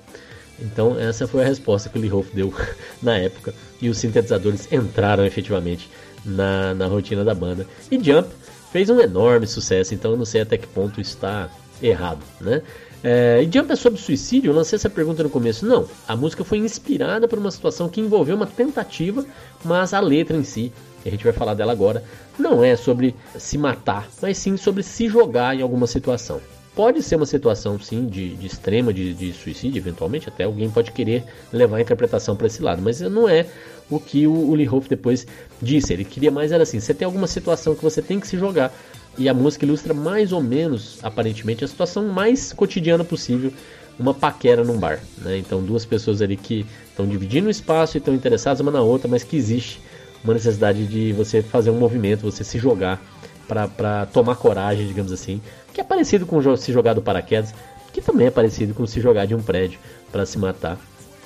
[0.61, 2.53] Então essa foi a resposta que o Lee Hoff deu
[3.03, 5.91] na época e os sintetizadores entraram efetivamente
[6.25, 7.67] na, na rotina da banda.
[7.91, 8.29] E Jump
[8.73, 11.51] fez um enorme sucesso, então eu não sei até que ponto está
[11.83, 12.63] errado, né?
[13.07, 14.51] É, e Jump é sobre suicídio?
[14.51, 15.67] Eu lancei essa pergunta no começo.
[15.67, 19.27] Não, a música foi inspirada por uma situação que envolveu uma tentativa,
[19.63, 22.03] mas a letra em si, que a gente vai falar dela agora,
[22.39, 26.41] não é sobre se matar, mas sim sobre se jogar em alguma situação.
[26.75, 30.91] Pode ser uma situação, sim, de, de extrema, de, de, suicídio, eventualmente, até alguém pode
[30.91, 33.47] querer levar a interpretação para esse lado, mas não é
[33.89, 35.25] o que o, o Lee Hoff depois
[35.63, 35.93] disse.
[35.93, 38.75] Ele queria mais era assim: você tem alguma situação que você tem que se jogar,
[39.17, 43.53] e a música ilustra mais ou menos, aparentemente, a situação mais cotidiana possível,
[43.97, 45.01] uma paquera num bar.
[45.19, 45.39] Né?
[45.39, 49.07] Então, duas pessoas ali que estão dividindo o espaço e estão interessadas uma na outra,
[49.09, 49.81] mas que existe
[50.25, 53.01] uma necessidade de você fazer um movimento, você se jogar
[53.47, 55.41] para tomar coragem, digamos assim,
[55.75, 57.53] que é parecido com se jogar do paraquedas,
[57.93, 59.79] que também é parecido com se jogar de um prédio
[60.11, 60.79] para se matar,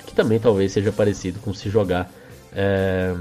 [0.06, 2.10] que também talvez seja parecido com se jogar
[2.52, 3.14] é,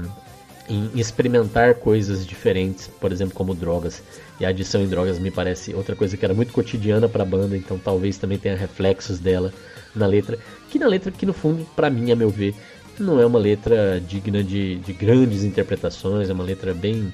[0.68, 4.02] em experimentar coisas diferentes, por exemplo, como drogas.
[4.40, 7.26] E a adição em drogas me parece outra coisa que era muito cotidiana para a
[7.26, 9.52] banda, então talvez também tenha reflexos dela
[9.94, 10.38] na letra,
[10.70, 12.54] que na letra que no fundo, para mim, a meu ver,
[12.98, 17.12] não é uma letra digna de, de grandes interpretações, é uma letra bem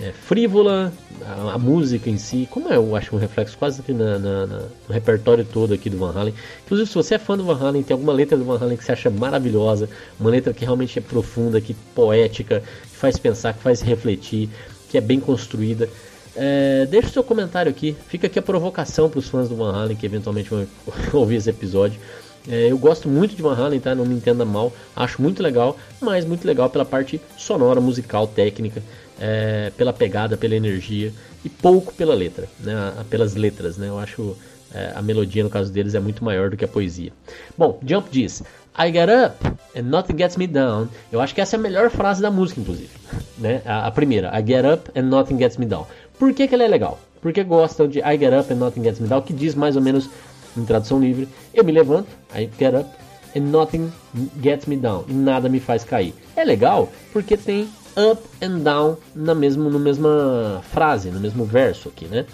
[0.00, 0.92] é, frívola,
[1.24, 4.56] a, a, música em si, como é, eu acho um reflexo quase na, na, na,
[4.88, 6.34] no repertório todo aqui do Van Halen.
[6.64, 8.84] Inclusive, se você é fã do Van Halen, tem alguma letra do Van Halen que
[8.84, 13.62] você acha maravilhosa, uma letra que realmente é profunda, que poética, que faz pensar, que
[13.62, 14.48] faz refletir,
[14.88, 15.88] que é bem construída.
[16.36, 19.72] É, deixa o seu comentário aqui, fica aqui a provocação para os fãs do Van
[19.72, 20.66] Halen que eventualmente vão
[21.12, 22.00] ouvir esse episódio.
[22.48, 23.94] É, eu gosto muito de Van Halen, tá?
[23.94, 28.82] Não me entenda mal, acho muito legal, mas muito legal pela parte sonora, musical, técnica
[29.18, 31.12] é, pela pegada, pela energia
[31.44, 33.76] e pouco pela letra, né, pelas letras.
[33.76, 34.36] Né, eu acho
[34.74, 37.12] é, a melodia no caso deles é muito maior do que a poesia.
[37.56, 38.42] Bom, Jump diz:
[38.76, 39.36] I get up
[39.78, 40.88] and nothing gets me down.
[41.12, 42.90] Eu acho que essa é a melhor frase da música, inclusive.
[43.38, 43.62] Né?
[43.64, 45.86] A, a primeira, I get up and nothing gets me down.
[46.18, 46.98] Por que, que ela é legal?
[47.22, 49.82] Porque gostam de I get up and nothing gets me down, que diz mais ou
[49.82, 50.10] menos
[50.56, 52.90] em tradução livre: Eu me levanto, I get up
[53.36, 53.92] and nothing
[54.40, 55.04] gets me down.
[55.08, 56.14] E nada me faz cair.
[56.36, 61.88] É legal porque tem up and down na mesmo, no mesma frase, no mesmo verso
[61.88, 62.26] aqui, né?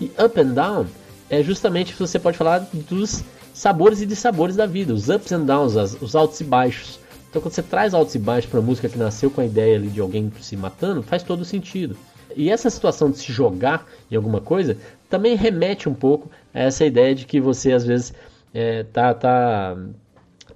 [0.00, 0.86] E up and down
[1.30, 5.76] é justamente você pode falar dos sabores e dissabores da vida, os ups and downs,
[5.76, 6.98] as, os altos e baixos.
[7.30, 9.88] Então quando você traz altos e baixos para música que nasceu com a ideia ali
[9.88, 11.96] de alguém se matando, faz todo sentido.
[12.36, 14.76] E essa situação de se jogar em alguma coisa
[15.08, 18.12] também remete um pouco a essa ideia de que você às vezes
[18.52, 19.76] é, tá, tá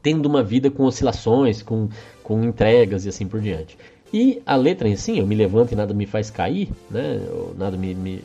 [0.02, 1.88] tendo uma vida com oscilações, com,
[2.22, 3.76] com entregas e assim por diante.
[4.12, 7.20] E a letra em si, eu me levanto e nada me faz cair, né?
[7.56, 8.24] Nada me, me...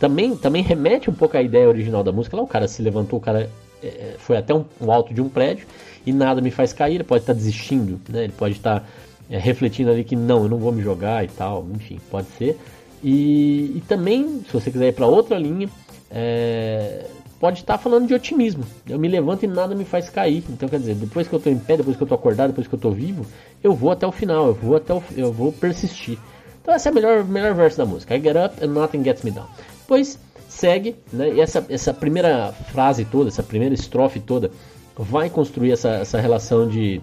[0.00, 2.36] Também, também remete um pouco à ideia original da música.
[2.36, 3.50] Lá o cara se levantou, o cara
[3.82, 5.66] é, foi até um, um, alto de um prédio
[6.06, 6.94] e nada me faz cair.
[6.94, 8.24] Ele pode estar desistindo, né?
[8.24, 8.88] Ele pode estar
[9.28, 11.66] é, refletindo ali que não, eu não vou me jogar e tal.
[11.74, 12.56] Enfim, pode ser.
[13.02, 15.68] E, e também, se você quiser ir para outra linha,
[16.10, 17.06] é,
[17.38, 18.64] pode estar falando de otimismo.
[18.88, 20.44] Eu me levanto e nada me faz cair.
[20.48, 22.66] Então, quer dizer, depois que eu estou em pé, depois que eu estou acordado, depois
[22.66, 23.24] que eu estou vivo,
[23.62, 26.18] eu vou até o final, eu vou até o, eu vou persistir.
[26.60, 28.16] Então, essa é a melhor, melhor verso da música.
[28.16, 29.46] I get up and nothing gets me down.
[29.80, 31.34] Depois segue, né?
[31.34, 34.50] E essa, essa primeira frase toda, essa primeira estrofe toda,
[34.96, 37.00] vai construir essa, essa relação de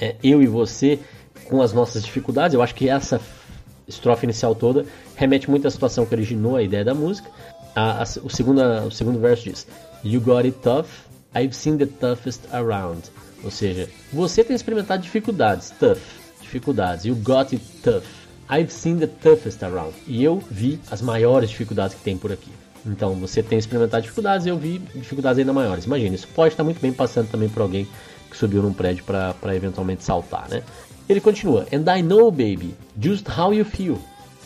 [0.00, 0.98] é, eu e você
[1.44, 2.54] com as nossas dificuldades.
[2.54, 3.20] Eu acho que essa
[3.86, 4.84] estrofe inicial toda
[5.16, 7.30] remete muito à situação que originou a ideia da música
[7.74, 9.66] a, a, o, segundo, o segundo verso diz:
[10.04, 10.86] You got it tough,
[11.34, 13.02] I've seen the toughest around.
[13.42, 15.98] Ou seja, você tem experimentado dificuldades, tough,
[16.40, 17.04] dificuldades.
[17.04, 18.04] You got it tough.
[18.50, 19.94] I've seen the toughest around.
[20.06, 22.50] E eu vi as maiores dificuldades que tem por aqui.
[22.86, 25.84] Então, você tem experimentado dificuldades eu vi dificuldades ainda maiores.
[25.84, 27.88] Imagina, isso pode estar muito bem passando também por alguém
[28.30, 30.62] que subiu num prédio para eventualmente saltar, né?
[31.08, 33.98] Ele continua: And I know, baby, just how you feel.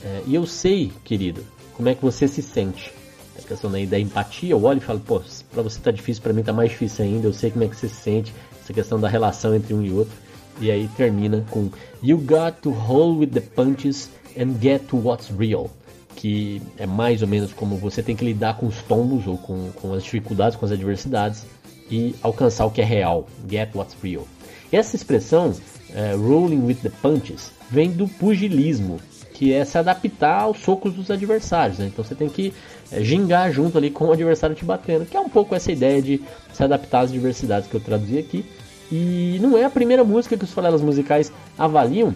[0.05, 1.45] É, e eu sei, querido,
[1.75, 2.93] como é que você se sente
[3.39, 6.33] a questão da, da empatia, eu olho e falo, pô, pra você tá difícil, pra
[6.33, 9.01] mim tá mais difícil ainda, eu sei como é que você se sente, essa questão
[9.01, 10.13] da relação entre um e outro.
[10.61, 11.71] E aí termina com
[12.03, 15.71] You got to hold with the punches and get to what's real.
[16.17, 19.71] Que é mais ou menos como você tem que lidar com os tombos ou com,
[19.71, 21.47] com as dificuldades, com as adversidades
[21.89, 23.29] e alcançar o que é real.
[23.49, 24.27] Get what's real.
[24.73, 25.55] Essa expressão,
[25.91, 29.01] uh, rolling with the punches, vem do pugilismo,
[29.35, 31.79] que é se adaptar aos socos dos adversários.
[31.79, 31.87] Né?
[31.87, 32.53] Então você tem que
[32.91, 36.03] é, gingar junto ali com o adversário te batendo, que é um pouco essa ideia
[36.03, 36.21] de
[36.53, 38.45] se adaptar às diversidades que eu traduzi aqui.
[38.91, 42.15] E não é a primeira música que os falelas musicais avaliam,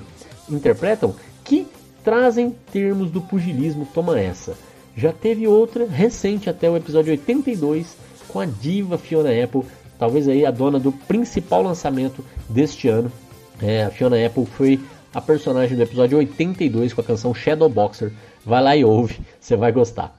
[0.49, 1.67] interpretam, que
[2.03, 4.55] trazem termos do pugilismo, toma essa.
[4.97, 7.95] Já teve outra recente até o episódio 82
[8.29, 9.63] com a diva Fiona Apple,
[9.99, 13.13] talvez aí a dona do principal lançamento deste ano.
[13.61, 14.81] É, a Fiona Apple foi
[15.15, 18.13] a personagem do episódio 82 com a canção Shadow Boxer.
[18.45, 20.17] Vai lá e ouve, você vai gostar.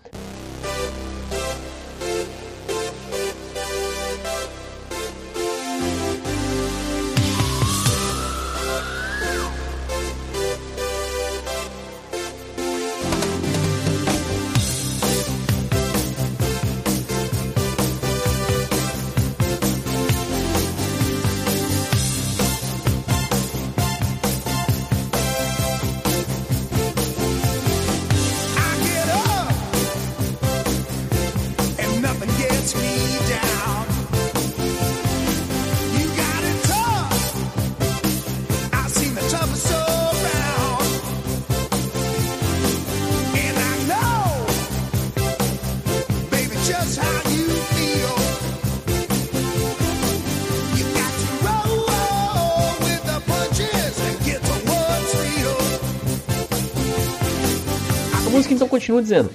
[58.33, 59.29] Música então continua dizendo: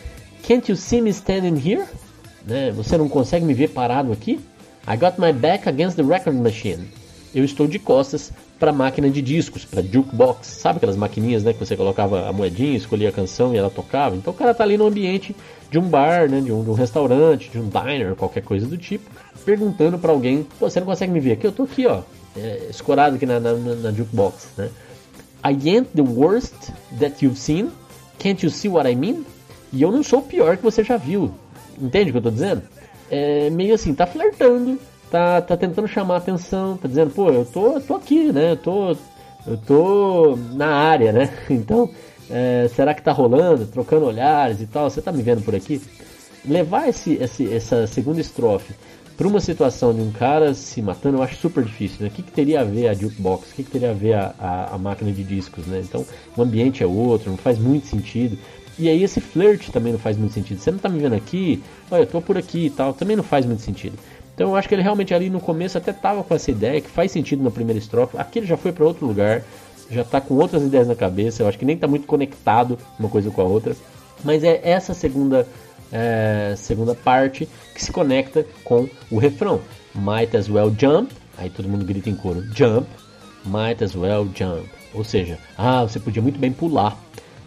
[0.47, 1.85] Can't you see me standing here?
[2.45, 2.73] Né?
[2.73, 4.41] Você não consegue me ver parado aqui?
[4.87, 6.89] I got my back against the record machine.
[7.35, 11.61] Eu estou de costas para máquina de discos, para jukebox, sabe aquelas maquininhas, né, que
[11.61, 14.17] você colocava a moedinha, escolhia a canção e ela tocava.
[14.17, 15.37] Então o cara tá ali no ambiente
[15.71, 18.77] de um bar, né, de um, de um restaurante, de um diner, qualquer coisa do
[18.77, 19.09] tipo,
[19.45, 21.47] perguntando para alguém, você não consegue me ver aqui?
[21.47, 22.01] Eu tô aqui, ó,
[22.37, 24.71] é, escorado aqui na, na, na jukebox, né?
[25.45, 27.71] I ain't the worst that you've seen.
[28.19, 29.25] Can't you see what I mean?
[29.73, 31.33] E eu não sou o pior que você já viu.
[31.81, 32.63] Entende o que eu tô dizendo?
[33.11, 34.79] É meio assim, tá flertando,
[35.11, 38.53] tá, tá tentando chamar atenção, tá dizendo, pô, eu tô, tô aqui, né?
[38.53, 38.97] Eu tô,
[39.47, 41.31] eu tô na área, né?
[41.49, 41.91] Então,
[42.31, 43.67] é, será que tá rolando?
[43.67, 45.81] Trocando olhares e tal, você tá me vendo por aqui?
[46.45, 48.75] Levar esse, esse, essa segunda estrofe
[49.19, 52.07] para uma situação de um cara se matando, eu acho super difícil, né?
[52.07, 53.51] O que, que teria a ver a jukebox?
[53.51, 55.83] O que, que teria a ver a, a, a, máquina de discos, né?
[55.83, 58.39] Então, o ambiente é outro, não faz muito sentido.
[58.79, 60.61] E aí esse flirt também não faz muito sentido.
[60.61, 63.25] Você não tá me vendo aqui, olha, eu tô por aqui e tal, também não
[63.25, 63.99] faz muito sentido.
[64.37, 66.89] Então eu acho que ele realmente ali no começo até tava com essa ideia que
[66.89, 68.17] faz sentido na primeira estrofe.
[68.17, 69.43] Aqui ele já foi para outro lugar,
[69.91, 71.43] já tá com outras ideias na cabeça.
[71.43, 73.75] Eu acho que nem tá muito conectado uma coisa com a outra.
[74.23, 75.45] Mas é essa segunda
[75.93, 79.61] é, segunda parte que se conecta com o refrão.
[79.95, 81.13] Might as well jump.
[81.37, 82.89] Aí todo mundo grita em coro: Jump.
[83.45, 84.69] Might as well jump.
[84.95, 86.99] Ou seja, ah, você podia muito bem pular.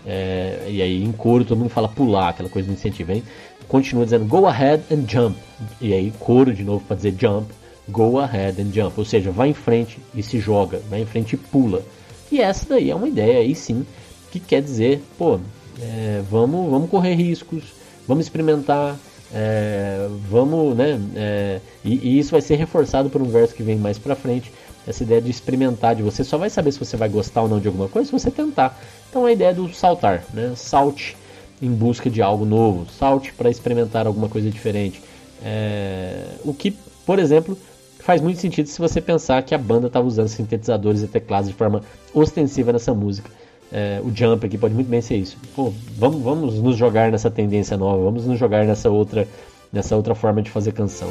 [0.05, 3.23] É, e aí em coro todo mundo fala pular, aquela coisa do incentivo, hein?
[3.67, 5.37] Continua dizendo go ahead and jump.
[5.79, 7.51] E aí coro de novo para dizer jump.
[7.89, 8.93] Go ahead and jump.
[8.97, 11.83] Ou seja, vai em frente e se joga, vai em frente e pula.
[12.31, 13.85] E essa daí é uma ideia aí sim
[14.31, 15.39] que quer dizer, pô,
[15.79, 17.63] é, vamos, vamos correr riscos,
[18.07, 18.97] vamos experimentar,
[19.33, 20.99] é, vamos, né?
[21.15, 24.51] É, e, e, isso vai ser reforçado por um verso que vem mais pra frente.
[24.85, 27.59] Essa ideia de experimentar, de você só vai saber se você vai gostar ou não
[27.59, 28.79] de alguma coisa se você tentar.
[29.09, 30.53] Então a ideia do saltar, né?
[30.55, 31.15] Salte
[31.61, 35.01] em busca de algo novo, salte para experimentar alguma coisa diferente.
[35.43, 36.71] É, o que,
[37.05, 37.57] por exemplo,
[37.99, 41.55] faz muito sentido se você pensar que a banda estava usando sintetizadores e teclados de
[41.55, 41.83] forma
[42.13, 43.29] ostensiva nessa música.
[43.71, 45.37] É, o jump aqui pode muito bem ser isso.
[45.55, 49.27] Pô, vamos, vamos nos jogar nessa tendência nova, vamos nos jogar nessa outra,
[49.71, 51.09] nessa outra forma de fazer canção.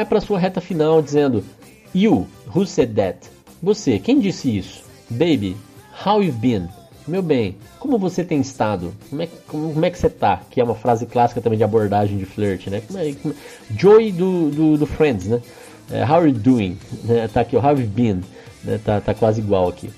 [0.00, 1.44] Vai para sua reta final dizendo:
[1.94, 3.18] You, who said that?
[3.62, 4.82] Você, quem disse isso?
[5.10, 5.56] Baby,
[6.06, 6.68] how you've been?
[7.06, 8.94] Meu bem, como você tem estado?
[9.08, 10.40] Como é, como, como é que você tá?
[10.50, 12.82] Que é uma frase clássica também de abordagem de flirt, né?
[12.86, 13.34] Como é, como,
[13.76, 15.40] Joy do, do, do, Friends, né?
[15.90, 16.78] Uh, how are you doing?
[17.04, 17.28] Né?
[17.28, 18.20] Tá aqui, how you've been?
[18.62, 18.78] Né?
[18.84, 19.90] Tá, tá quase igual aqui.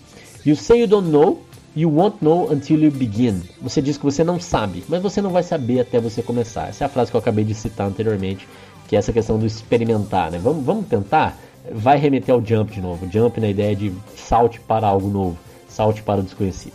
[0.44, 1.42] You say you don't know,
[1.76, 3.42] you won't know until you begin.
[3.60, 6.68] Você diz que você não sabe, mas você não vai saber até você começar.
[6.68, 8.48] Essa é a frase que eu acabei de citar anteriormente
[8.92, 10.38] que é essa questão do experimentar, né?
[10.38, 11.38] Vamos, vamos tentar?
[11.72, 13.10] Vai remeter ao jump de novo.
[13.10, 16.74] Jump na ideia de salte para algo novo, salte para o desconhecido.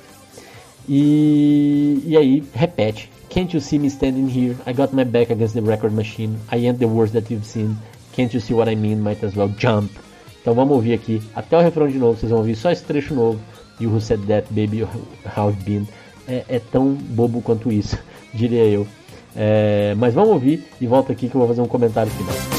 [0.89, 3.07] E, e aí, repete.
[3.29, 4.57] Can't you see me standing here?
[4.65, 6.39] I got my back against the record machine.
[6.51, 7.77] I ain't the worst that you've seen.
[8.13, 8.99] Can't you see what I mean?
[8.99, 9.91] Might as well jump.
[10.41, 12.17] Então vamos ouvir aqui até o refrão de novo.
[12.17, 13.39] Vocês vão ouvir só esse trecho novo.
[13.79, 14.81] You who said that, baby,
[15.37, 15.87] how I've been.
[16.27, 17.95] É, é tão bobo quanto isso,
[18.33, 18.87] diria eu.
[19.37, 22.56] É, mas vamos ouvir e volta aqui que eu vou fazer um comentário final.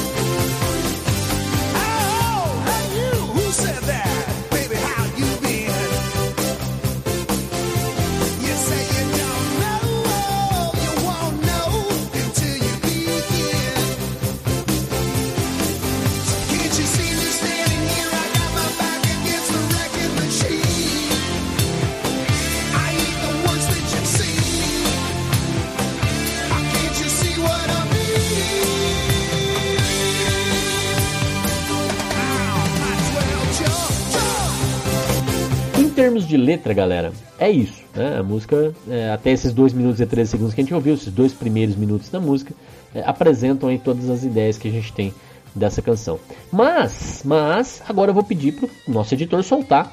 [36.48, 37.82] Letra, galera, é isso.
[37.94, 38.18] Né?
[38.18, 41.12] A música, é, até esses 2 minutos e 13 segundos que a gente ouviu, esses
[41.12, 42.54] dois primeiros minutos da música,
[42.94, 45.12] é, apresentam aí todas as ideias que a gente tem
[45.54, 46.18] dessa canção.
[46.50, 49.92] Mas, mas, agora eu vou pedir pro nosso editor soltar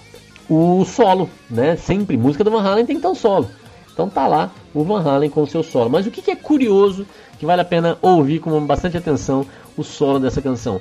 [0.50, 1.76] o solo, né?
[1.76, 3.50] Sempre música do Van Halen tem que ter um solo.
[3.92, 5.90] Então tá lá o Van Halen com o seu solo.
[5.90, 7.06] Mas o que, que é curioso,
[7.38, 9.46] que vale a pena ouvir com bastante atenção
[9.76, 10.80] o solo dessa canção?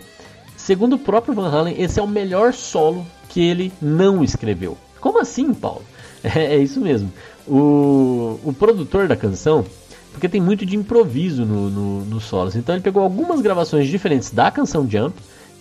[0.57, 4.77] Segundo o próprio Van Halen, esse é o melhor solo que ele não escreveu.
[5.05, 5.83] Como assim, Paulo?
[6.25, 7.13] É, é isso mesmo.
[7.47, 9.63] O, o produtor da canção
[10.11, 12.57] porque tem muito de improviso no, no, nos solos.
[12.57, 15.15] Então ele pegou algumas gravações diferentes da canção Jump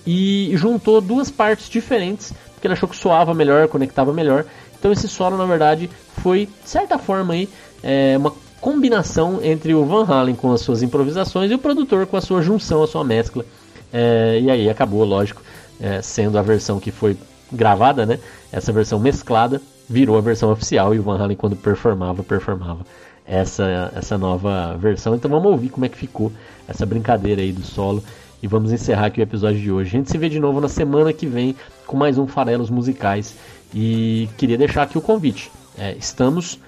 [0.07, 4.45] e juntou duas partes diferentes, porque ele achou que soava melhor, conectava melhor.
[4.79, 5.89] Então esse solo, na verdade,
[6.21, 7.49] foi, de certa forma, aí,
[7.83, 8.31] é, uma
[8.61, 12.41] combinação entre o Van Halen com as suas improvisações e o produtor com a sua
[12.41, 13.45] junção, a sua mescla.
[13.91, 15.41] É, e aí acabou, lógico,
[15.81, 17.17] é, sendo a versão que foi
[17.51, 18.19] gravada, né?
[18.51, 22.85] Essa versão mesclada virou a versão oficial e o Van Halen quando performava, performava
[23.25, 25.15] essa, essa nova versão.
[25.15, 26.31] Então vamos ouvir como é que ficou
[26.67, 28.03] essa brincadeira aí do solo
[28.41, 29.89] e vamos encerrar aqui o episódio de hoje.
[29.89, 31.55] A gente se vê de novo na semana que vem
[31.87, 33.35] com mais um Farelos Musicais
[33.73, 35.51] e queria deixar aqui o convite.
[35.77, 36.59] É, estamos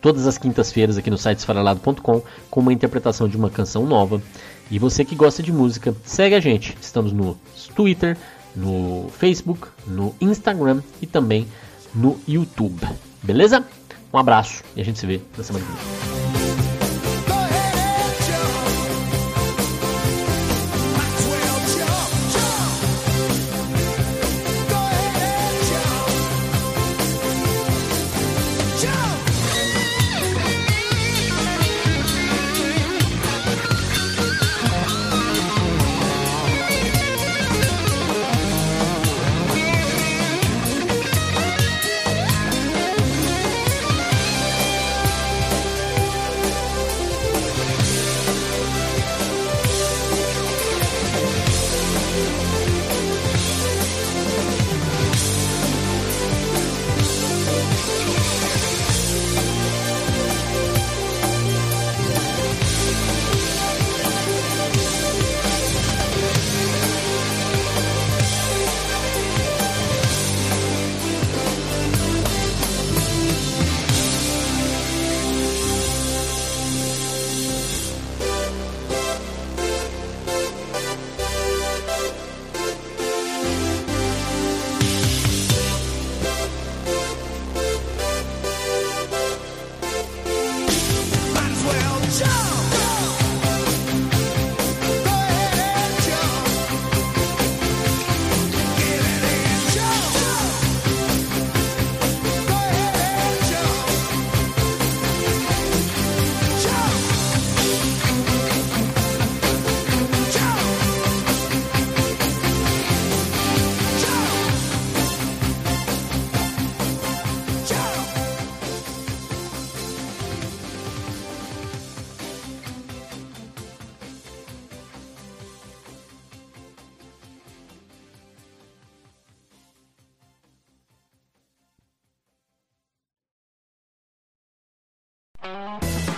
[0.00, 4.20] todas as quintas-feiras aqui no site esfarelado.com com uma interpretação de uma canção nova.
[4.70, 6.76] E você que gosta de música, segue a gente.
[6.80, 7.38] Estamos no
[7.74, 8.16] Twitter,
[8.56, 11.46] no Facebook, no Instagram e também
[11.94, 12.80] no YouTube.
[13.22, 13.64] Beleza?
[14.12, 16.05] Um abraço e a gente se vê na semana que vem.